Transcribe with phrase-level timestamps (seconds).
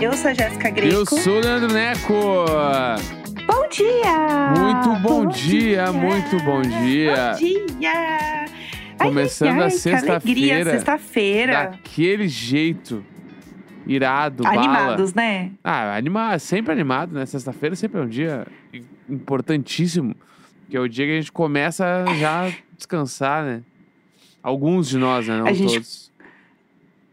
[0.00, 0.94] Eu sou a Jéssica Greco.
[0.94, 2.12] Eu sou o Leandro Neco.
[3.46, 4.54] Bom dia!
[4.56, 7.32] Muito bom, dia, muito bom dia.
[7.32, 8.44] Bom dia!
[8.98, 10.70] Começando ai, ai, a sexta-feira.
[10.70, 11.52] Sexta-feira.
[11.52, 13.04] Daquele jeito.
[13.86, 14.58] Irado, bala.
[14.58, 15.50] Animados, né?
[15.64, 17.24] Ah, animar, sempre animado, né?
[17.26, 18.46] Sexta-feira sempre é um dia
[19.08, 20.14] importantíssimo.
[20.68, 23.62] Que é o dia que a gente começa já a descansar, né?
[24.42, 25.38] Alguns de nós, né?
[25.38, 26.12] Não A gente- todos.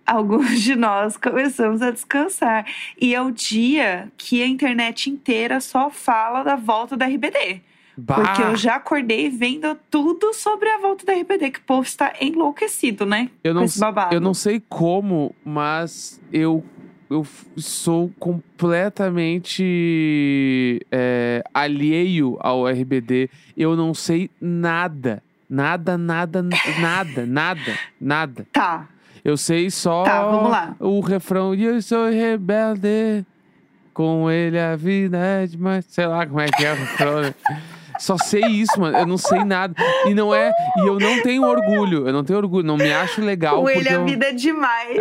[0.06, 2.66] Alguns de nós começamos a descansar.
[3.00, 7.62] E é o dia que a internet inteira só fala da volta da RBD.
[7.98, 11.84] Bah, Porque eu já acordei vendo tudo sobre a volta da RBD, que o povo
[11.84, 13.30] está enlouquecido, né?
[13.44, 13.66] eu não,
[14.12, 16.64] eu não sei como, mas eu,
[17.10, 23.30] eu sou completamente é, alheio ao RBD.
[23.56, 25.24] Eu não sei nada.
[25.50, 28.46] Nada, nada, nada, nada, nada.
[28.52, 28.90] Tá.
[29.26, 30.76] Eu sei só Tá, vamos lá.
[30.80, 31.56] o refrão.
[31.56, 33.26] E eu sou rebelde,
[33.94, 35.84] com ele a vida é demais.
[35.90, 37.22] Sei lá como é que é o refrão.
[37.22, 37.34] né?
[37.98, 38.98] Só sei isso, mano.
[38.98, 39.74] Eu não sei nada.
[40.06, 40.52] E não é.
[40.78, 42.06] E eu não tenho orgulho.
[42.06, 42.68] Eu não tenho orgulho.
[42.68, 43.62] Não me acho legal.
[43.62, 44.98] com ele a eu- vida é demais.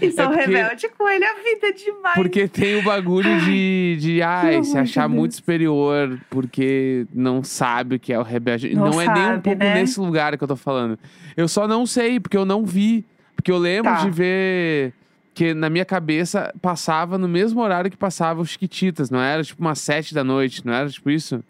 [0.00, 2.14] e sou porque- rebelde com ele a vida é demais.
[2.14, 7.96] Porque tem o bagulho de, de ai, pelo se achar muito superior porque não sabe
[7.96, 8.74] o que é o rebelde.
[8.74, 9.74] Não Não, é nem um sabe, pouco né?
[9.74, 10.98] nesse lugar que eu tô falando.
[11.36, 13.04] Eu só não sei, porque eu não vi.
[13.48, 14.04] Porque eu lembro Tá.
[14.04, 14.92] de ver
[15.32, 19.08] que na minha cabeça passava no mesmo horário que passava os Chiquititas.
[19.08, 21.42] Não era tipo umas sete da noite, não era tipo isso?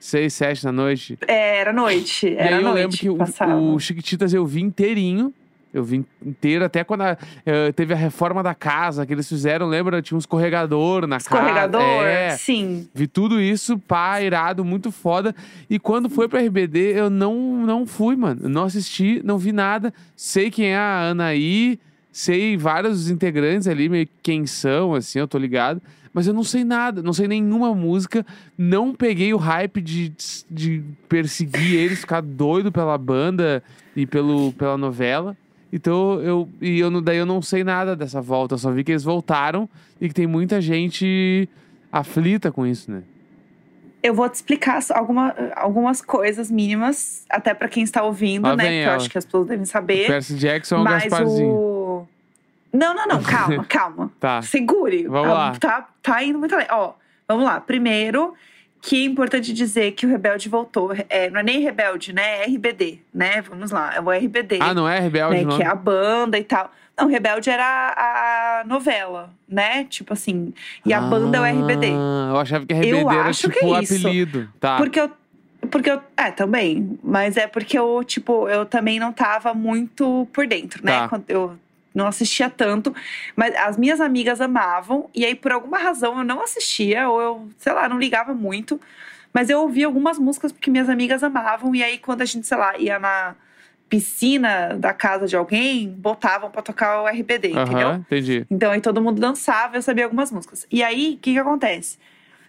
[0.00, 1.18] Seis, sete da noite.
[1.28, 2.26] É, era noite.
[2.26, 3.54] E Era aí eu noite lembro que o, passava.
[3.54, 5.32] o Chiquititas eu vi inteirinho.
[5.72, 9.66] Eu vi inteiro, até quando a- eh, teve a reforma da casa que eles fizeram,
[9.66, 10.02] lembra?
[10.02, 11.80] Tinha um escorregador na Escorregador?
[11.80, 12.08] casa.
[12.08, 12.86] É, Sim.
[12.94, 15.34] vi tudo isso, pá, irado, muito foda.
[15.70, 18.40] E quando foi pra RBD, eu não, não fui, mano.
[18.44, 19.94] Eu não assisti, não vi nada.
[20.14, 21.78] Sei quem é a Anaí,
[22.12, 25.80] sei vários dos integrantes ali, meio que quem são, assim, eu tô ligado.
[26.14, 28.26] Mas eu não sei nada, não sei nenhuma música.
[28.58, 30.12] Não peguei o hype de,
[30.50, 33.62] de perseguir eles, ficar doido pela banda
[33.96, 35.34] e pelo, pela novela.
[35.72, 38.54] Então eu, e eu daí eu não sei nada dessa volta.
[38.54, 39.68] Eu só vi que eles voltaram
[40.00, 41.48] e que tem muita gente
[41.90, 43.02] aflita com isso, né?
[44.02, 48.64] Eu vou te explicar alguma, algumas coisas mínimas, até pra quem está ouvindo, Lá né?
[48.64, 50.08] Porque eu acho que as pessoas devem saber.
[50.08, 51.48] Percy Jackson é mas Gasparzinho.
[51.48, 52.08] o.
[52.72, 54.12] Não, não, não, calma, calma.
[54.18, 54.42] Tá.
[54.42, 55.06] Segure.
[55.06, 55.52] Vamos lá.
[55.52, 56.66] Tá, tá indo muito além.
[56.70, 56.94] Ó,
[57.28, 57.60] vamos lá.
[57.60, 58.34] Primeiro,
[58.82, 60.90] que é importante dizer que o Rebelde voltou.
[61.08, 62.42] É, não é nem Rebelde, né?
[62.42, 63.40] É RBD, né?
[63.40, 63.94] Vamos lá.
[63.94, 64.58] É o RBD.
[64.60, 65.56] Ah, não é Rebelde, né, não?
[65.56, 66.68] que é a banda e tal.
[66.98, 69.84] Não, Rebelde era a, novela, né?
[69.84, 70.52] Tipo assim.
[70.84, 71.92] E a banda é o RBD.
[71.92, 74.48] Ah, eu achava que Eu RBD era acho que tipo o é apelido.
[74.58, 74.76] Tá.
[74.76, 75.10] Porque eu.
[75.70, 76.02] Porque eu.
[76.16, 76.98] É, também.
[77.04, 80.92] Mas é porque eu, tipo, eu também não tava muito por dentro, né?
[80.92, 81.08] Tá.
[81.08, 81.56] Quando eu
[81.94, 82.94] não assistia tanto.
[83.36, 85.08] Mas as minhas amigas amavam.
[85.14, 87.08] E aí, por alguma razão, eu não assistia.
[87.08, 88.80] Ou eu, sei lá, não ligava muito.
[89.32, 91.74] Mas eu ouvia algumas músicas porque minhas amigas amavam.
[91.74, 93.34] E aí, quando a gente, sei lá, ia na
[93.92, 97.88] piscina da casa de alguém, botavam pra tocar o RBD, entendeu?
[97.88, 98.46] Aham, entendi.
[98.50, 100.66] Então aí todo mundo dançava, eu sabia algumas músicas.
[100.70, 101.98] E aí, o que que acontece?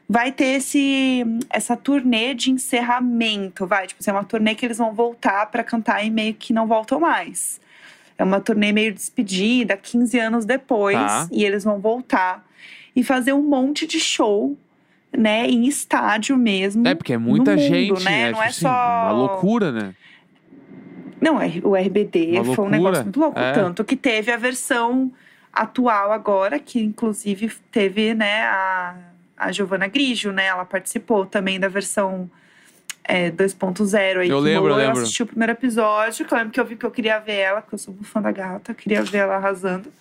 [0.07, 4.77] Vai ter esse essa turnê de encerramento, vai, tipo, assim, é uma turnê que eles
[4.77, 7.59] vão voltar pra cantar e meio que não voltam mais.
[8.23, 11.27] É uma turnê meio despedida, 15 anos depois, Tá.
[11.31, 12.45] e eles vão voltar
[12.95, 14.57] e fazer um monte de show,
[15.15, 16.87] né, em estádio mesmo.
[16.87, 18.11] É, porque é muita mundo, gente, né?
[18.11, 18.25] né?
[18.27, 18.69] Não Tipo é assim, só-
[19.03, 19.95] Uma loucura, né?
[21.21, 23.39] Não, é- o RBD Uma foi um loucura, negócio muito louco.
[23.39, 23.51] é.
[23.53, 25.11] Tanto que teve a versão
[25.51, 28.95] atual agora, que inclusive teve, né, a,
[29.37, 30.47] a Giovanna Grigio, né?
[30.47, 32.29] Ela participou também da versão
[33.03, 34.29] é, 2.0 aí.
[34.29, 35.01] Eu que lembro, eu Eu lembro.
[35.01, 37.61] assisti o primeiro episódio, que eu lembro que eu vi que eu queria ver ela,
[37.61, 39.91] porque eu sou muito fã da gata, queria ver ela arrasando.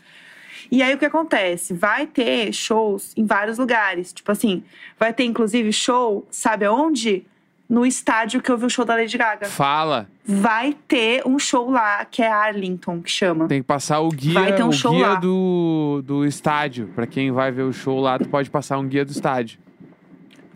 [0.70, 1.74] E aí o que acontece?
[1.74, 4.12] Vai ter shows em vários lugares.
[4.12, 4.62] Tipo assim,
[4.98, 7.26] vai ter inclusive show, sabe aonde?
[7.68, 10.06] No estádio que eu vi o show da Lady Gaga Fala.
[10.26, 13.48] vai ter um show lá, que é Arlington, que chama.
[13.48, 15.14] Tem que passar o guia, Vai ter um o show guia lá.
[15.14, 16.88] do, do estádio.
[16.94, 19.58] Pra quem vai ver o show lá, tu pode passar um guia do estádio.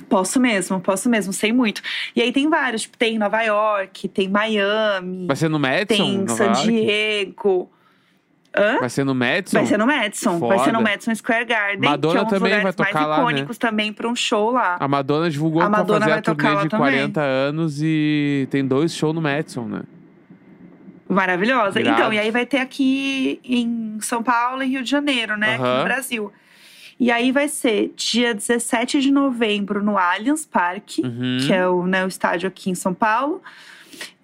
[0.08, 1.82] Posso mesmo, posso mesmo, sei muito.
[2.14, 5.86] E aí tem vários, tipo, tem Nova York, tem Miami, Vai ser no Madison?
[6.04, 6.52] tem Nova San?
[6.62, 7.70] Diego.
[8.58, 8.78] Hã?
[8.80, 9.58] Vai ser no Madison?
[9.58, 10.90] Vai ser no Madison, vai ser no Foda.
[10.90, 13.22] Madison Square Garden, Madonna que é um dos também vai lugares mais tocar lá, né?
[13.22, 14.76] icônicos também pra um show lá.
[14.80, 16.86] A Madonna divulgou A que vai Madonna fazer vai a turnê tocar de também.
[16.92, 19.82] 40 anos e tem dois shows no Madison, né?
[21.08, 21.80] Maravilhosa.
[21.80, 22.00] Irado.
[22.00, 25.54] Então, e aí vai ter aqui em São Paulo e Rio de Janeiro, né?
[25.54, 25.78] Aqui Aham.
[25.78, 26.32] no Brasil.
[26.98, 31.38] E aí vai ser dia 17 de novembro no Allianz Parque, Uhum.
[31.46, 33.42] que é o, né, o estádio aqui em São Paulo.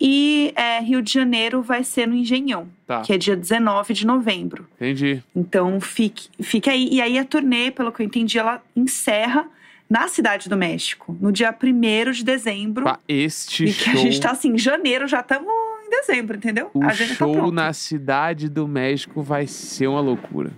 [0.00, 3.02] E é, Rio de Janeiro vai ser no Engenhão, Tá.
[3.02, 4.66] que é dia 19 de novembro.
[4.76, 5.22] Entendi.
[5.34, 6.88] Então fique, fique aí.
[6.90, 9.46] E aí a turnê, pelo que eu entendi, ela encerra
[9.88, 12.84] na Cidade do México, no dia 1 de dezembro.
[12.84, 13.92] Pá, este e que show.
[13.92, 15.48] a gente tá assim, em janeiro, já estamos
[15.86, 16.70] em dezembro, entendeu?
[16.72, 17.52] O a agenda tá show pronta.
[17.54, 20.50] na cidade do México vai ser uma loucura.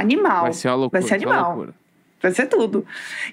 [0.00, 0.42] Animal.
[0.42, 1.00] Vai ser uma loucura.
[1.00, 1.46] Vai ser animal.
[1.48, 1.74] loucura.
[2.22, 2.84] Vai ser tudo.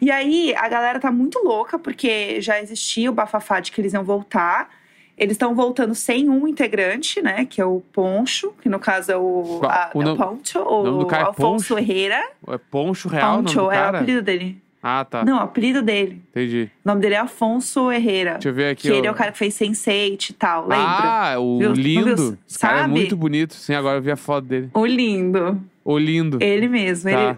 [0.02, 3.94] E aí, a galera tá muito louca, porque já existia o bafafá de que eles
[3.94, 4.70] iam voltar.
[5.18, 7.46] Eles estão voltando sem um integrante, né?
[7.46, 11.00] Que é o Poncho, que no caso é o, a, o é Poncho, o nome
[11.00, 11.80] do o cara é Alfonso Poncho?
[11.80, 12.30] Herrera.
[12.48, 14.62] É Poncho Real Poncho é o apelido dele.
[14.82, 15.26] Ah, tá.
[15.26, 16.22] Não, o apelido dele.
[16.30, 16.70] Entendi.
[16.86, 18.34] O nome dele é Afonso Herrera.
[18.34, 18.84] Deixa eu ver aqui.
[18.84, 19.10] Que ele ó.
[19.10, 20.78] é o cara que fez Sense8 e tal, lembra?
[20.78, 21.74] Ah, o Viu?
[21.74, 22.38] Lindo.
[22.48, 22.94] Esse cara é Sabe?
[22.94, 23.56] muito bonito.
[23.56, 24.70] Sim, agora eu vi a foto dele.
[24.74, 25.60] O lindo.
[25.90, 26.38] O lindo.
[26.42, 27.10] Ele mesmo.
[27.10, 27.30] Tá.
[27.30, 27.38] Ele,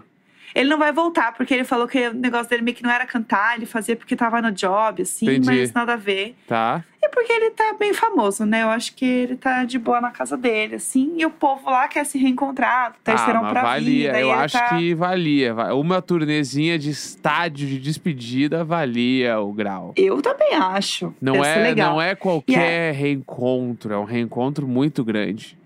[0.52, 3.06] ele não vai voltar, porque ele falou que o negócio dele meio que não era
[3.06, 5.46] cantar, ele fazia porque tava no job, assim, Entendi.
[5.46, 6.34] mas nada a ver.
[6.48, 6.84] Tá.
[7.00, 8.62] E porque ele tá bem famoso, né?
[8.64, 11.14] Eu acho que ele tá de boa na casa dele, assim.
[11.16, 14.08] E o povo lá quer se reencontrar, terceirão ah, mas pra valia.
[14.08, 14.18] vida.
[14.18, 14.68] e Eu acho tá...
[14.76, 15.54] que valia.
[15.54, 19.94] Va- Uma turnezinha de estádio de despedida valia o grau.
[19.96, 21.14] Eu também acho.
[21.22, 21.92] Não Deve é, legal.
[21.92, 25.56] não é qualquer reencontro, é um reencontro muito grande.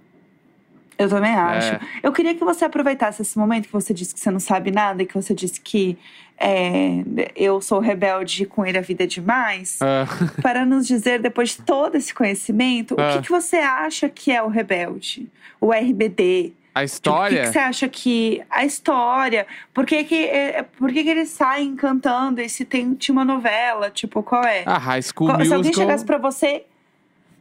[0.98, 1.34] Eu também É.
[1.34, 1.80] acho.
[2.02, 5.02] Eu queria que você aproveitasse esse momento que você disse que você não sabe nada
[5.02, 5.98] e que você disse que
[6.38, 7.02] é,
[7.36, 9.78] eu sou rebelde e com ele a vida é demais.
[9.80, 10.04] Ah,
[10.42, 13.12] para nos dizer, depois de todo esse conhecimento, o Ah.
[13.16, 15.28] que, que você acha que é o rebelde?
[15.60, 16.52] O RBD?
[16.74, 17.40] a Tipo, o que, história.
[17.42, 18.42] que você acha que.
[18.50, 19.46] A história.
[19.72, 23.24] Por que, que, é, por que, que eles saem cantando e se tem, tinha uma
[23.24, 23.90] novela?
[23.90, 24.64] Tipo, qual é?
[24.66, 26.64] A High School Qual- se alguém chegasse pra você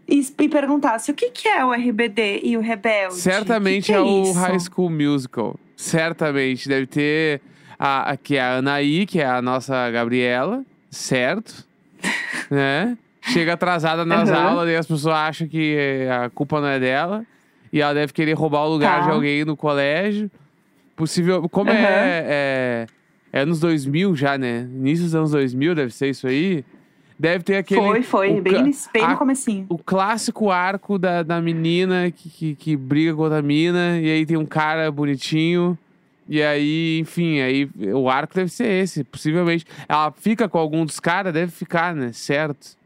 [0.08, 3.16] e, e perguntasse o que, que é o RBD e o rebelde?
[3.16, 4.34] Certamente que que é, o isso?
[4.40, 5.60] High School Musical.
[5.76, 6.68] Certamente.
[6.68, 7.42] Deve ter
[7.80, 11.66] a, aqui a Anaí, que é a nossa Gabriela, certo?
[12.52, 12.98] né?
[13.22, 14.50] Chega atrasada nas Aham.
[14.50, 15.78] aulas e as pessoas acham que
[16.12, 17.26] a culpa não é dela.
[17.72, 19.06] E ela deve querer roubar o lugar Tá.
[19.08, 20.30] de alguém no colégio.
[20.96, 21.48] Possível.
[21.50, 21.78] Como Aham.
[21.80, 22.88] é, é.
[23.36, 24.68] É anos 2000 já, né?
[24.76, 26.64] Início dos anos 2000, deve ser isso aí.
[27.18, 27.82] Deve ter aquele.
[27.82, 29.66] Foi, foi, o bem, bem a- no comecinho.
[29.70, 34.26] o clássico arco da, da menina que, que, que briga com outra mina, e aí
[34.26, 35.78] tem um cara bonitinho.
[36.28, 39.66] E aí, enfim, aí o arco deve ser esse, possivelmente.
[39.88, 42.12] Ela fica com algum dos caras, deve ficar, né?
[42.14, 42.78] Certo.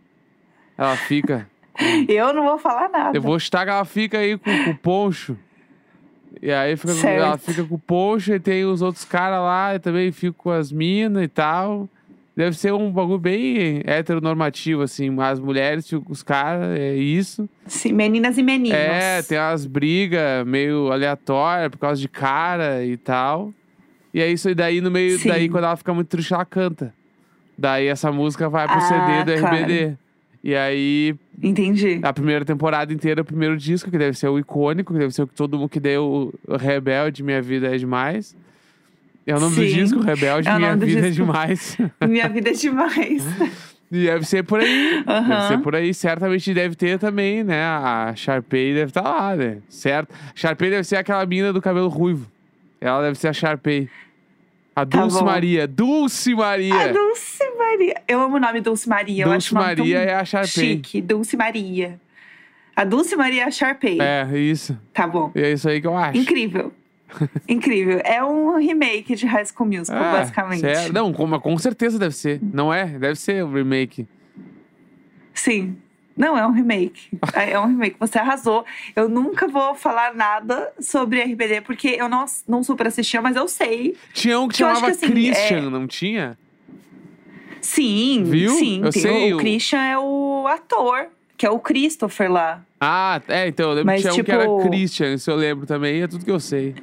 [0.77, 1.47] Ela fica.
[2.09, 3.15] Eu não vou falar nada.
[3.17, 5.37] Eu vou chutar que ela fica aí com, com o poncho.
[6.41, 9.75] E aí fica com- ela fica com o poncho e tem os outros caras lá,
[9.75, 11.87] e também fico com as minas e tal.
[12.37, 15.09] Deve ser um bagulho bem heteronormativo, assim.
[15.19, 17.49] As mulheres os caras, é isso.
[17.65, 18.77] Sim, meninas e meninos.
[18.77, 23.51] É, tem umas brigas meio aleatórias por causa de cara e tal.
[24.13, 25.29] E é isso, e daí no meio, Sim.
[25.29, 26.93] daí quando ela fica muito triste, ela canta.
[27.57, 29.55] Daí essa música vai pro Ah, CD do claro.
[29.57, 29.97] RBD.
[30.43, 31.99] E aí, Entendi.
[32.03, 35.23] a primeira temporada inteira, o primeiro disco, que deve ser o icônico, que deve ser
[35.23, 38.35] o que todo mundo que deu o Rebelde, Minha Vida é Demais.
[39.27, 41.09] É o nome do Sim, disco, Rebelde, é o Minha do Vida é.
[41.11, 41.77] Demais.
[42.07, 43.25] Minha vida é demais.
[43.91, 45.03] E deve ser por aí.
[45.05, 45.47] Deve Aham.
[45.49, 45.93] ser por aí.
[45.93, 47.63] Certamente deve ter também, né?
[47.63, 49.57] A Sharpay deve estar lá, né?
[49.69, 50.13] Certo?
[50.33, 52.25] Sharpay deve ser aquela mina do cabelo ruivo.
[52.79, 53.89] Ela deve ser a Sharpay.
[54.75, 55.25] A Tá Dulce bom.
[55.25, 55.67] Maria.
[55.67, 56.75] Dulce Maria.
[56.81, 58.01] A Dulce Maria.
[58.07, 59.25] Eu amo o nome Dulce Maria.
[59.25, 60.47] Eu Dulce Maria é a Sharpay.
[60.49, 61.99] Chique, Dulce Maria.
[62.75, 63.97] A Dulce Maria é a Sharpay.
[63.99, 64.77] É, isso.
[64.93, 65.31] Tá bom.
[65.35, 66.17] E é isso aí que eu acho.
[66.17, 66.71] Incrível.
[67.47, 68.01] Incrível.
[68.03, 70.91] É um remake de High School Musical, Ah, basicamente.
[70.93, 72.39] Não, com, com certeza deve ser.
[72.41, 72.85] Não é?
[72.85, 74.07] Deve ser o remake.
[75.33, 75.77] Sim.
[76.15, 77.09] Não, é um remake.
[77.35, 77.95] É um remake.
[77.99, 78.65] Você arrasou.
[78.95, 83.47] Eu nunca vou falar nada sobre RBD, porque eu não, não super assistia, mas eu
[83.47, 83.95] sei.
[84.13, 86.37] Tinha um que Que chamava que, assim, Christian, é- não tinha?
[87.61, 88.51] Sim, Viu?
[88.51, 88.81] sim.
[88.83, 92.63] Eu sei, o, o- Christian é o ator, que é o Christopher lá.
[92.79, 95.35] Ah, é, então eu lembro Mas, que tinha um que era tipo- Christian, isso eu
[95.35, 96.75] lembro também, é tudo que eu sei.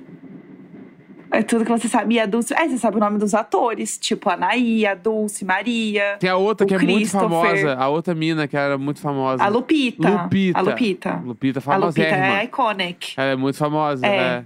[1.38, 2.14] É tudo que você sabe.
[2.14, 2.54] E a Dulce.
[2.54, 6.66] Ah, você sabe o nome dos atores, tipo Anaí, a Dulce, Maria, Tem a outra
[6.66, 9.42] que é muito famosa, a outra mina que era muito famosa.
[9.42, 10.08] a Lupita.
[10.08, 10.58] Lupita.
[10.58, 11.22] A Lupita.
[11.24, 13.14] Lupita A Lupita é iconic.
[13.16, 14.16] Ela é muito famosa, É.
[14.16, 14.44] é.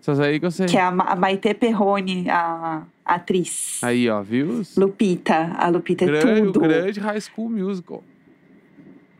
[0.00, 0.66] Essas aí que eu sei.
[0.66, 3.80] Que é a, Ma- a Maite Perrone, a, atriz.
[3.82, 4.62] Aí, ó, viu?
[4.76, 5.52] Lupita.
[5.58, 6.58] A Lupita é grande, tudo.
[6.58, 8.02] O grande High School Musical.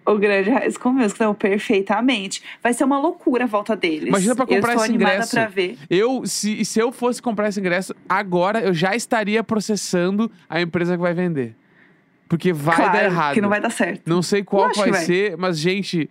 [0.07, 2.43] O grande High School Musical, então, perfeitamente.
[2.63, 4.09] Vai ser uma loucura a volta deles.
[4.09, 5.31] Imagina pra comprar eu esse animada ingresso.
[5.31, 5.79] pra ver.
[5.89, 10.95] Eu, se, se eu fosse comprar esse ingresso, agora eu já estaria processando a empresa
[10.95, 11.57] que vai vender.
[12.37, 13.35] Porque vai claro, dar errado.
[13.35, 14.03] que não vai dar certo.
[14.07, 15.05] Não sei qual Lógico vai, vai.
[15.05, 16.11] ser, mas, gente,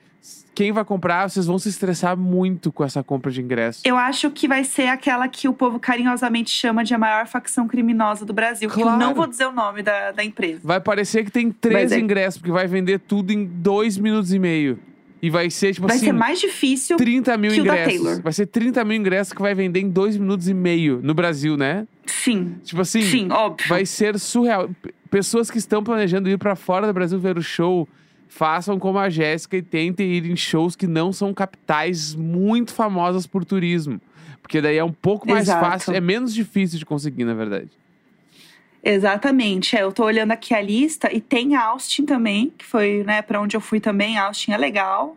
[0.55, 3.81] quem vai comprar, vocês vão se estressar muito com essa compra de ingresso.
[3.83, 7.67] Eu acho que vai ser aquela que o povo carinhosamente chama de a maior facção
[7.67, 8.69] criminosa do Brasil.
[8.69, 8.99] Que eu Claro.
[8.99, 10.61] não vou dizer o nome da, da empresa.
[10.63, 14.39] Vai parecer que tem três é- ingressos, porque vai vender tudo em dois minutos e
[14.39, 14.79] meio.
[15.21, 18.03] E vai ser, tipo vai assim, ser mais difícil 30 mil que o da ingressos.
[18.03, 18.21] Taylor.
[18.21, 21.55] Vai ser 30 mil ingressos que vai vender em dois minutos e meio no Brasil,
[21.55, 21.87] né?
[22.05, 22.55] Sim.
[22.63, 23.67] Tipo assim, Sim, óbvio.
[23.69, 24.69] vai ser surreal.
[25.13, 27.87] Pessoas que estão planejando ir pra fora do Brasil ver o show,
[28.27, 33.27] façam como a Jéssica e tentem ir em shows que não são capitais muito famosas
[33.27, 34.01] por turismo.
[34.41, 35.63] Porque daí é um pouco mais Exato.
[35.63, 37.69] fácil, é menos difícil de conseguir, na verdade.
[38.83, 39.77] Exatamente.
[39.77, 43.39] É, eu tô olhando aqui a lista e tem Austin também, que foi, né, para
[43.39, 44.17] onde eu fui também.
[44.17, 45.15] Austin é legal.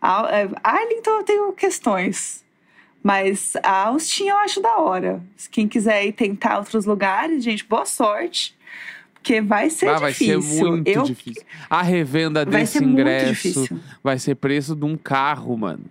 [0.00, 2.42] Al- é, Arlington eu tenho questões.
[3.02, 5.22] Mas Austin eu acho da hora.
[5.50, 8.58] Quem quiser ir tentar outros lugares, gente, boa sorte.
[9.22, 10.42] Porque vai ser ah, vai difícil.
[10.42, 11.42] ser muito eu, difícil.
[11.68, 15.84] A revenda Vai desse ingresso vai ser preço de um carro, mano.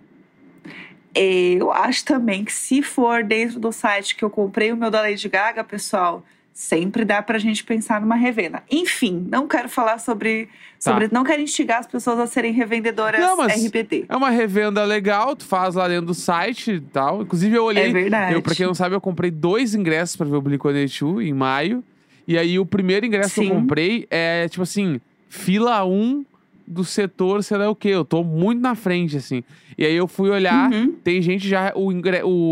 [1.14, 5.00] Eu acho também que se for dentro do site que eu comprei o meu da
[5.00, 8.62] Lady Gaga, pessoal, sempre dá pra gente pensar numa revenda.
[8.70, 10.48] Enfim, não quero falar sobre.
[10.78, 13.36] sobre Não quero instigar as pessoas a serem revendedoras Tá.
[13.36, 14.06] Não, RBD.
[14.08, 17.22] É uma revenda legal, tu faz lá dentro do site e tal.
[17.22, 17.88] Inclusive, eu olhei.
[17.88, 18.34] É verdade.
[18.34, 21.82] Eu, pra quem não sabe, eu comprei dois ingressos pra ver o Blink-182 em maio.
[22.30, 23.50] E aí, o primeiro ingresso que eu Sim.
[23.50, 26.24] comprei é, tipo assim, fila 1
[26.64, 27.88] do setor, sei lá o quê.
[27.88, 29.42] Eu tô muito na frente, assim.
[29.76, 30.92] E aí, eu fui olhar, Uhum.
[31.02, 31.72] tem gente já...
[31.74, 31.90] O,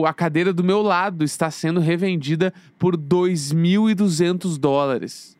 [0.00, 5.36] o- a cadeira do meu lado está sendo revendida por 2.200 dólares.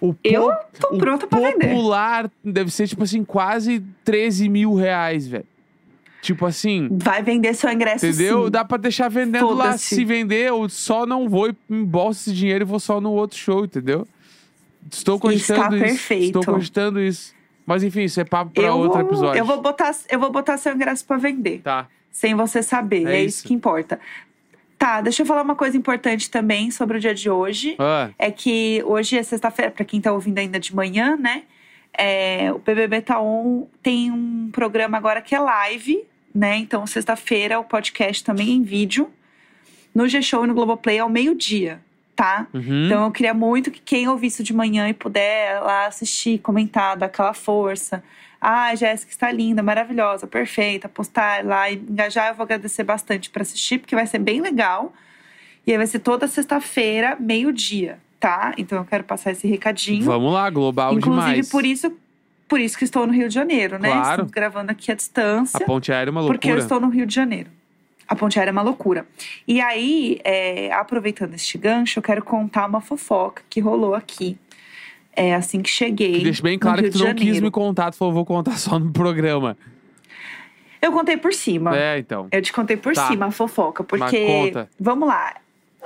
[0.00, 0.50] O Eu
[0.80, 1.68] tô o pronta pra vender.
[1.68, 5.44] popular deve ser, tipo assim, quase 13 mil reais, velho.
[6.22, 8.44] Tipo assim, Vai vender seu ingresso entendeu?
[8.44, 8.50] sim.
[8.52, 9.76] Dá pra deixar vendendo lá.
[9.76, 13.36] Se vender, eu só não vou e embolso esse dinheiro e vou só no outro
[13.36, 14.06] show, entendeu?
[14.90, 15.84] Estou cogitando isso.
[15.84, 16.38] perfeito.
[16.38, 17.34] Estou cogitando isso.
[17.66, 19.38] Mas enfim, isso é papo pra eu outro vou, episódio.
[19.40, 21.60] Eu vou, botar, eu vou botar seu ingresso pra vender.
[21.62, 21.88] Tá.
[22.10, 23.04] Sem você saber.
[23.06, 23.38] É É, isso.
[23.38, 23.98] isso que importa.
[24.78, 27.74] Tá, deixa eu falar uma coisa importante também sobre o dia de hoje.
[27.80, 31.42] Ah, é que hoje é sexta-feira, pra quem tá ouvindo ainda de manhã, né?
[31.96, 36.02] É, o BBB Tá On tem um programa agora que é live,
[36.34, 36.56] né?
[36.56, 39.10] Então, sexta-feira, o podcast também em vídeo,
[39.94, 41.80] no G-Show e no Globoplay ao meio-dia,
[42.16, 42.46] tá?
[42.52, 42.86] uhum.
[42.86, 46.96] Então, eu queria muito que quem ouvir isso de manhã e puder lá assistir, comentar,
[46.96, 48.02] dar aquela força.
[48.40, 50.88] Ah, Jéssica está linda, maravilhosa, perfeita.
[50.88, 54.92] Postar lá e engajar, eu vou agradecer bastante para assistir, porque vai ser bem legal.
[55.64, 58.52] E aí vai ser toda sexta-feira, meio-dia, tá?
[58.58, 60.04] Então eu quero passar esse recadinho.
[60.04, 61.48] Vamos lá, global Inclusive, demais.
[61.50, 61.96] por isso,
[62.52, 63.88] por isso que estou no Rio de Janeiro, né?
[63.88, 64.10] Claro.
[64.10, 66.62] Estamos gravando aqui à distância A ponte aérea é uma porque eu loucura.
[66.62, 67.48] estou no Rio de Janeiro.
[68.06, 69.06] A ponte aérea é uma loucura.
[69.48, 74.36] E aí, é, aproveitando este gancho, eu quero contar uma fofoca que rolou aqui.
[75.16, 76.18] É assim que cheguei.
[76.18, 78.78] Que deixa bem claro que tu não quis me contar, tu falou, vou contar só
[78.78, 79.56] no programa.
[80.82, 81.74] Eu contei por cima.
[81.74, 82.28] É, então.
[82.30, 83.08] Eu te contei por Tá.
[83.08, 84.26] cima a fofoca, porque.
[84.26, 84.68] conta.
[84.78, 85.36] Vamos lá.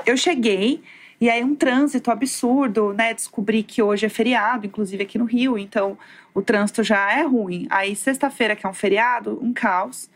[0.04, 0.82] Eu cheguei
[1.20, 3.14] e aí um trânsito absurdo, né?
[3.14, 5.96] Descobri que hoje é feriado, inclusive aqui no Rio, então
[6.35, 7.66] o trânsito já é ruim.
[7.70, 10.11] Aí sexta-feira, que é um feriado, um caos.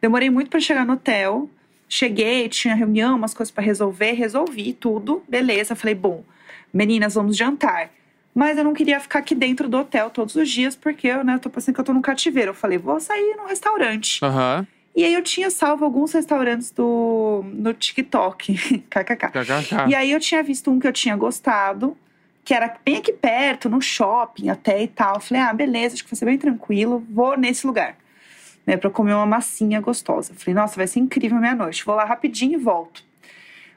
[0.00, 1.48] Demorei muito para chegar no hotel.
[1.88, 5.74] Cheguei, tinha reunião, umas coisas para resolver, resolvi tudo, beleza.
[5.76, 6.24] Falei, bom,
[6.72, 7.90] meninas, vamos jantar.
[8.34, 11.38] Mas eu não queria ficar aqui dentro do hotel todos os dias, porque eu, né,
[11.38, 12.50] tô pensando que eu tô no cativeiro.
[12.50, 14.24] Eu falei, vou sair num restaurante.
[14.24, 14.66] Aham.
[14.94, 18.54] E aí eu tinha salvo alguns restaurantes do no TikTok,
[18.90, 19.88] kkk.
[19.88, 21.96] E aí eu tinha visto um que eu tinha gostado,
[22.44, 25.14] que era bem aqui perto, no shopping até e tal.
[25.14, 27.96] Eu falei, ah, beleza, acho que vai ser bem tranquilo, vou nesse lugar.
[28.66, 30.32] Né, pra comer uma massinha gostosa.
[30.32, 31.84] Eu Falei, nossa, vai ser incrível a minha noite.
[31.84, 33.02] Vou lá rapidinho e volto.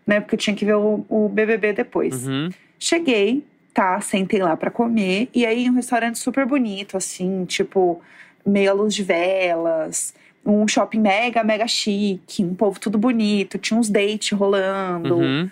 [0.05, 2.27] Né, porque eu tinha que ver o, o BBB depois.
[2.27, 2.49] Uhum.
[2.77, 5.29] Cheguei, tá, sentei lá pra comer.
[5.33, 8.01] E aí, um restaurante super bonito, assim, tipo,
[8.45, 10.13] meia luz de velas.
[10.45, 12.43] Um shopping mega, mega chique.
[12.43, 13.57] Um povo tudo bonito.
[13.57, 15.15] Tinha uns dates rolando.
[15.17, 15.49] Uhum.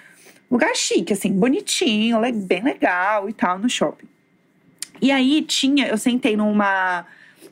[0.50, 4.06] Lugar chique, assim, bonitinho, bem legal e tal, no shopping.
[5.02, 7.06] E aí, tinha, eu sentei numa...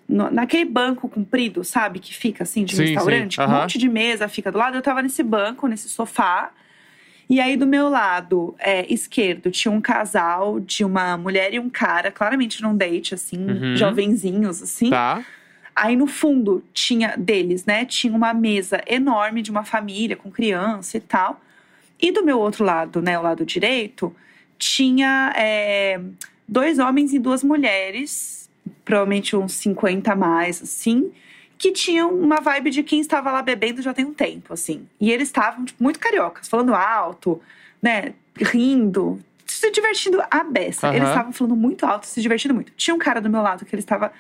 [0.08, 2.00] no- naquele banco comprido, sabe?
[2.00, 3.36] Que fica, assim, de Sim, restaurante.
[3.36, 4.76] sim, com Um monte de mesa fica do lado.
[4.78, 6.52] Eu tava nesse banco, nesse sofá.
[7.30, 11.70] E aí, do meu lado é, esquerdo, tinha um casal de uma mulher e um
[11.70, 13.76] cara, claramente num date, assim, Uhum.
[13.78, 14.90] jovenzinhos, assim.
[14.90, 15.24] Tá.
[15.80, 17.86] Aí no fundo tinha deles, né?
[17.86, 21.40] Tinha uma mesa enorme de uma família com criança e tal.
[22.02, 24.14] E do meu outro lado, né, o lado direito,
[24.58, 26.02] tinha é,
[26.46, 28.50] dois homens e duas mulheres,
[28.84, 31.12] provavelmente uns 50 a mais, assim,
[31.58, 34.86] que tinham uma vibe de quem estava lá bebendo já tem um tempo, assim.
[35.00, 37.42] E eles estavam tipo, muito cariocas, falando alto,
[37.82, 40.88] né, rindo, se divertindo a beça.
[40.88, 40.96] Aham.
[40.98, 42.74] Eles estavam falando muito alto, se divertindo muito.
[42.76, 44.12] Tinha um cara do meu lado que ele estava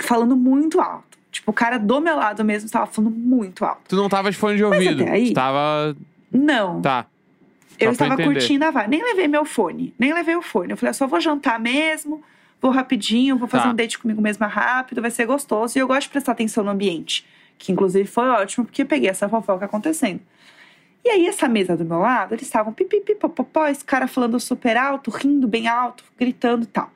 [0.00, 1.18] falando muito alto.
[1.32, 3.82] Tipo, o cara do meu lado mesmo estava falando muito alto.
[3.88, 5.02] Tu não tava de fone de ouvido.
[5.02, 5.96] até aí- tava.
[6.32, 6.80] Não.
[6.80, 7.06] Tá.
[7.78, 8.34] Eu Só estava entender.
[8.40, 8.90] curtindo a vibe.
[8.90, 9.94] Nem levei meu fone.
[9.98, 10.72] Nem levei o fone.
[10.72, 12.22] Eu falei, eu só vou jantar mesmo.
[12.60, 13.70] Vou rapidinho, vou fazer Tá.
[13.70, 15.78] um date comigo mesma rápido, vai ser gostoso.
[15.78, 17.24] E eu gosto de prestar atenção no ambiente.
[17.56, 20.20] Que inclusive foi ótimo, porque eu peguei essa fofoca acontecendo.
[21.02, 24.76] E aí, essa mesa do meu lado, eles estavam pipipi, popopó, esse cara falando super
[24.76, 26.90] alto, rindo bem alto, gritando e tal.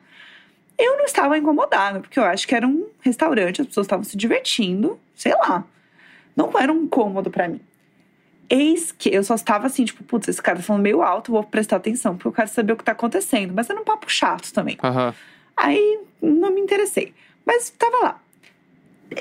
[0.79, 4.17] Eu não estava incomodada, porque eu acho que era um restaurante, as pessoas estavam se
[4.17, 5.65] divertindo, sei lá.
[6.37, 7.61] Não era um incômodo pra mim.
[8.51, 11.43] Eis que eu só estava assim, tipo, putz, esse cara tá falando meio alto, vou
[11.45, 13.55] prestar atenção, porque eu quero saber o que tá acontecendo.
[13.55, 14.77] Mas era um papo chato também.
[14.83, 15.15] Aham.
[15.57, 17.15] Aí não me interessei.
[17.47, 18.21] Mas tava lá.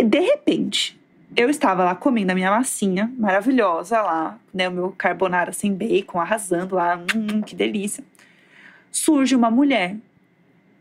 [0.03, 0.99] De repente,
[1.35, 4.69] eu estava lá comendo a minha massinha maravilhosa lá, né?
[4.69, 6.99] O meu carbonara sem bacon, arrasando lá.
[7.15, 8.03] Hum, que delícia.
[8.91, 9.95] Surge uma mulher,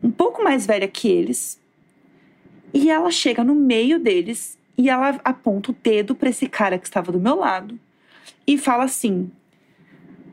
[0.03, 1.59] um pouco mais velha que eles,
[2.73, 6.85] e ela chega no meio deles e ela aponta o dedo para esse cara que
[6.85, 7.79] estava do meu lado
[8.45, 9.31] e fala assim: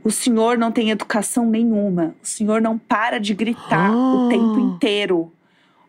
[0.03, 2.15] O senhor não tem educação nenhuma.
[2.23, 5.31] O senhor não para de gritar o tempo inteiro.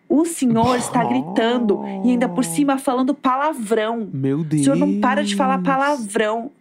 [0.09, 4.09] O senhor está gritando e ainda por cima falando palavrão.
[4.11, 4.63] Meu O Deus.
[4.63, 6.51] senhor não para de falar palavrão.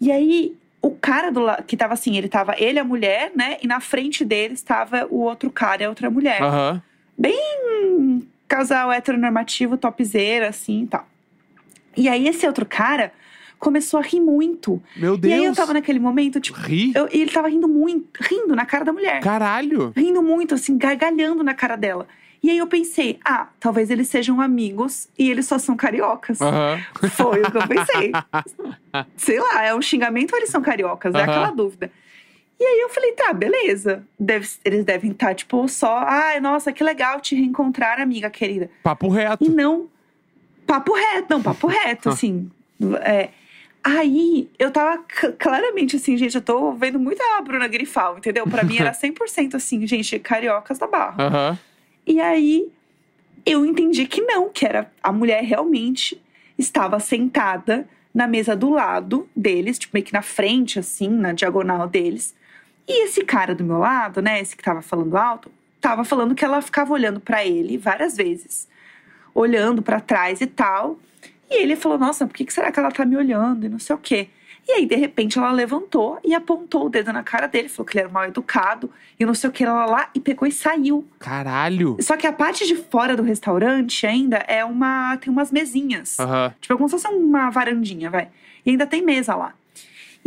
[0.00, 3.56] E aí, o cara do que tava assim, ele tava ele, a mulher, né?
[3.62, 6.42] E na frente dele estava o outro cara e a outra mulher.
[6.42, 6.82] Aham.
[7.88, 11.06] Um casal heteronormativo, topzera, assim e tal.
[11.96, 13.12] E aí, esse outro cara
[13.58, 14.82] começou a rir muito.
[14.96, 15.32] Meu Deus.
[15.34, 16.92] E aí, eu tava naquele momento, tipo, Ri?
[16.94, 19.20] eu- e ele tava rindo muito, rindo na cara da mulher.
[19.20, 19.92] Caralho.
[19.96, 22.06] Rindo muito, assim, gargalhando na cara dela.
[22.46, 26.40] E aí eu pensei, ah, talvez eles sejam amigos e eles só são cariocas.
[26.40, 26.80] Aham.
[27.10, 28.12] Foi o que eu pensei.
[29.18, 31.12] Sei lá, é um xingamento ou eles são cariocas?
[31.12, 31.28] É Aham.
[31.28, 31.90] aquela dúvida.
[32.60, 34.06] E aí eu falei, tá, beleza.
[34.16, 38.70] Deve- eles devem estar, tipo, só, ai, nossa, que legal te reencontrar, amiga querida.
[38.80, 39.42] Papo reto.
[39.44, 39.88] E não,
[40.68, 42.48] papo reto, não, papo reto, assim.
[43.02, 43.30] É,
[43.82, 45.02] aí eu tava
[45.36, 48.46] claramente assim, gente, eu tô vendo muito a Bruna Grifal, entendeu?
[48.46, 51.16] Pra mim era 100% assim, gente, cariocas da barra.
[51.26, 51.58] Aham.
[52.06, 52.70] E aí
[53.44, 56.20] eu entendi que não, que era a mulher realmente
[56.58, 61.86] estava sentada na mesa do lado deles, tipo meio que na frente, assim, na diagonal
[61.86, 62.34] deles.
[62.88, 66.44] E esse cara do meu lado, né, esse que tava falando alto, tava falando que
[66.44, 68.66] ela ficava olhando pra ele várias vezes,
[69.34, 70.98] olhando pra trás e tal.
[71.50, 73.66] E ele falou: Nossa, por que será que ela tá me olhando?
[73.66, 74.28] E não sei o quê.
[74.68, 77.96] E aí, de repente, ela levantou e apontou o dedo na cara dele, falou que
[77.96, 81.06] ele era mal educado e não sei o que, lá, lá, e pegou e saiu.
[81.20, 81.96] Caralho.
[82.00, 85.16] Só que a parte de fora do restaurante ainda é uma.
[85.18, 86.18] tem umas mesinhas.
[86.18, 86.52] Aham.
[86.60, 88.28] Tipo, é como se fosse uma varandinha, vai.
[88.64, 89.54] E ainda tem mesa lá.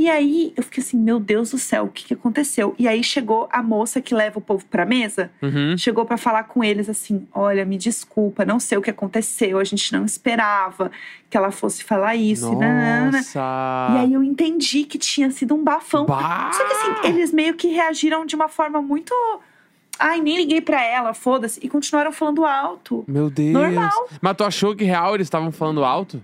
[0.01, 2.73] E aí eu fiquei assim, meu Deus do céu, o que, que aconteceu?
[2.79, 5.77] E aí chegou a moça que leva o povo pra mesa, Uhum.
[5.77, 9.63] chegou pra falar com eles assim: olha, me desculpa, não sei o que aconteceu, a
[9.65, 10.89] gente não esperava
[11.29, 12.49] que ela fosse falar isso.
[12.53, 12.55] E.
[13.11, 13.39] Nossa.
[13.91, 16.05] e aí eu entendi que tinha sido um bafão.
[16.05, 16.49] Bah!
[16.53, 19.13] Só que assim, eles meio que reagiram de uma forma muito.
[19.99, 21.59] Ai, nem liguei pra ela, foda-se.
[21.61, 23.03] E continuaram falando alto.
[23.05, 23.51] Meu Deus.
[23.51, 24.07] Normal.
[24.21, 26.23] Mas tu achou que real eles estavam falando alto?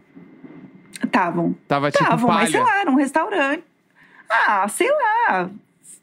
[1.03, 1.55] Estavam.
[1.67, 3.63] Tava tipo Estavam, mas sei lá, era um restaurante.
[4.29, 5.49] Ah, sei lá.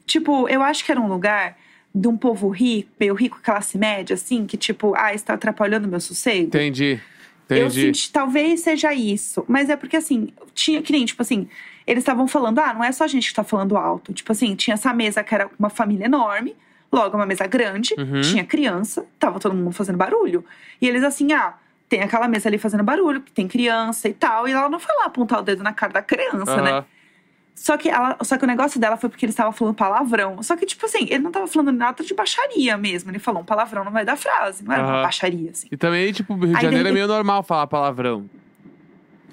[0.05, 1.57] Tipo, eu acho que era um lugar
[1.93, 5.99] de um povo rico, meio rico, classe média, assim, que tipo, ah, está atrapalhando meu
[5.99, 6.47] sossego.
[6.47, 6.99] Entendi.
[7.49, 7.81] Eu Entendi.
[7.81, 9.45] senti, talvez seja isso.
[9.47, 11.47] Mas é porque, assim, tinha que nem, tipo assim,
[11.85, 14.11] eles estavam falando, ah, não é só a gente que tá falando alto.
[14.13, 16.55] Tipo assim, tinha essa mesa que era uma família enorme,
[16.91, 18.21] logo uma mesa grande, Uhum.
[18.21, 20.43] tinha criança, tava todo mundo fazendo barulho.
[20.81, 21.53] E eles assim, ah,
[21.89, 24.47] tem aquela mesa ali fazendo barulho, que tem criança e tal.
[24.47, 26.71] E ela não foi lá apontar o dedo na cara da criança, né?
[26.71, 26.85] Aham.
[27.55, 30.41] Só que, ela, só que o negócio dela foi porque ele estava falando palavrão.
[30.41, 33.11] Só que, tipo assim, ele não tava falando nada de baixaria mesmo.
[33.11, 35.01] Ele falou um palavrão no meio da frase, não era uma Aham.
[35.03, 35.67] baixaria, assim.
[35.71, 38.27] E também, tipo, Rio de Aí, Janeiro é meio normal falar palavrão.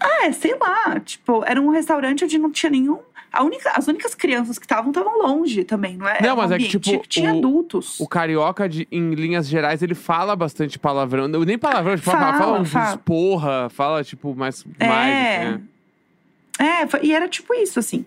[0.01, 0.99] É, sei lá.
[1.01, 2.99] Tipo, era um restaurante onde não tinha nenhum.
[3.33, 6.15] A única, as únicas crianças que estavam estavam longe também, não é?
[6.21, 8.01] Não, Era um mas é que, tipo, Tinha o- adultos.
[8.01, 11.29] O carioca, de, em linhas gerais, ele fala bastante palavrão.
[11.29, 12.97] Nem palavrão, tipo, fala, Fala, fala uns fala.
[12.99, 14.65] porra, fala, tipo, mais.
[14.81, 14.87] É.
[14.89, 15.61] mais assim, né?
[16.83, 18.05] É, foi- e era tipo isso, assim.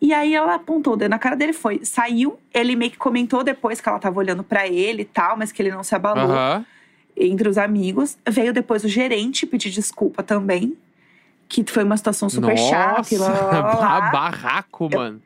[0.00, 2.38] E aí ela apontou o dedo na cara dele, foi, saiu.
[2.52, 5.60] Ele meio que comentou depois que ela tava olhando pra ele e tal, mas que
[5.62, 6.30] ele não se abalou.
[7.16, 8.16] Entre os amigos.
[8.28, 10.76] Veio depois o gerente pedir desculpa também.
[11.62, 13.14] Que foi uma situação super chata.
[13.14, 14.00] e lá, lá, lá, lá.
[14.00, 15.22] Nossa, barraco, mano.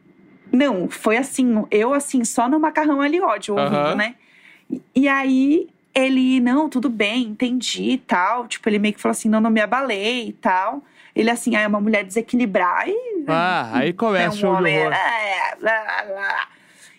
[0.52, 4.14] Não, foi assim, eu assim, só no macarrão ali ódio ouvindo, né?
[4.70, 8.46] E, e aí ele, não, tudo bem, entendi e tal.
[8.46, 10.82] Tipo, ele meio que falou assim, não, não me abalei e tal.
[11.14, 13.24] Ele assim, ah, é uma mulher desequilibrar e.
[13.26, 14.78] Ah, aí é começa o um de homem.
[14.78, 14.92] horror.
[14.92, 16.48] é, blá, blá.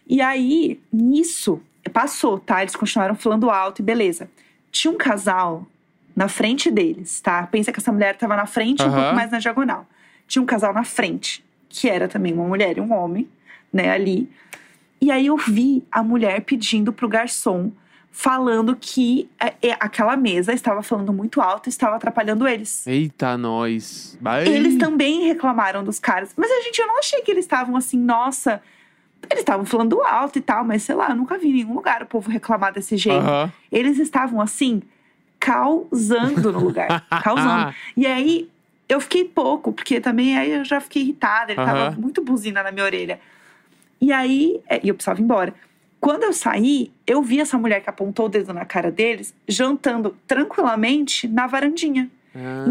[0.07, 1.61] E aí, nisso,
[1.93, 2.61] passou, tá?
[2.61, 4.29] Eles continuaram falando alto e beleza.
[4.71, 5.65] Tinha um casal
[6.19, 7.47] na frente deles, tá?
[7.47, 8.95] Pensa que essa mulher tava na frente, um Aham.
[9.03, 9.87] pouco mais na diagonal.
[10.27, 13.25] Tinha um casal na frente, que era também uma mulher e um homem,
[13.71, 14.29] né, ali.
[14.99, 17.71] E aí eu vi a mulher pedindo pro garçom,
[18.11, 22.85] falando que é, é, aquela mesa estava falando muito alto e estava atrapalhando eles.
[22.85, 24.17] Eita, nós.
[24.19, 24.45] Vai.
[24.45, 26.33] Eles também reclamaram dos caras.
[26.35, 28.61] Mas a gente, eu não achei que eles estavam assim, nossa.
[29.31, 32.03] Eles estavam falando alto e tal, mas sei lá, eu nunca vi em nenhum lugar
[32.03, 33.25] o povo reclamar desse jeito.
[33.25, 33.49] Aham.
[33.71, 34.81] Eles estavam assim,
[35.39, 37.05] causando no lugar.
[37.23, 37.73] causando.
[37.95, 38.49] E aí,
[38.87, 41.51] eu fiquei pouco, porque também aí eu já fiquei irritada.
[41.51, 41.95] Ele tava Aham.
[41.99, 43.19] muito buzina na minha orelha.
[44.01, 45.53] E aí, é, e eu precisava ir embora.
[45.99, 50.15] Quando eu saí, eu vi essa mulher que apontou o dedo na cara deles, jantando
[50.25, 52.09] tranquilamente na varandinha.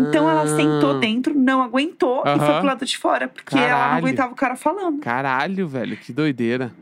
[0.09, 0.99] Então ela sentou Ah.
[0.99, 3.99] dentro, não aguentou e foi pro lado de fora, porque ela não Caralho.
[3.99, 5.01] aguentava o cara falando.
[5.01, 6.73] Caralho, velho, que doideira.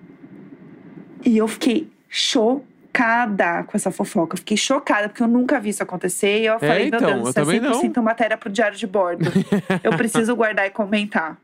[1.25, 2.65] E eu fiquei chocada
[3.67, 4.35] com essa fofoca.
[4.35, 6.41] Eu fiquei chocada, porque eu nunca vi isso acontecer.
[6.41, 7.83] E eu falei, então, meu eu Deus, isso é também não.
[7.83, 9.31] 100% matéria pro diário de bordo.
[9.83, 11.37] eu preciso guardar e comentar.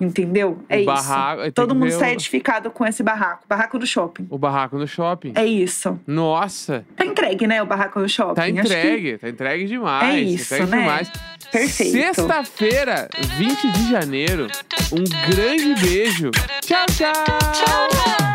[0.00, 0.58] Entendeu?
[0.68, 0.86] É o isso.
[0.86, 1.42] barraco.
[1.42, 3.44] tem Todo mundo sai o, edificado com esse barraco.
[3.48, 4.26] Barraco do shopping.
[4.28, 5.32] o barraco no shopping.
[5.36, 5.98] É isso.
[6.04, 7.62] Nossa, Tá entregue, né?
[7.62, 8.34] O barraco do shopping.
[8.34, 10.14] tá Acho que- entregue, tá entregue demais.
[10.16, 10.78] É isso, entregue né?
[10.80, 11.12] demais.
[11.52, 11.92] Perfeito.
[11.92, 14.48] Sexta-feira, 20 de janeiro.
[14.92, 16.32] Um grande beijo.
[16.62, 17.12] Tchau, tchau.
[17.52, 18.33] Tchau.